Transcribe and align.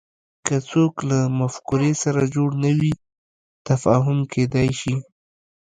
که 0.45 0.55
څوک 0.69 0.93
له 1.09 1.19
مفکورې 1.39 1.91
سره 2.03 2.21
جوړ 2.35 2.49
نه 2.63 2.71
وي 2.79 2.93
تفاهم 3.67 4.17
کېدای 4.33 4.69
شي 4.79 4.93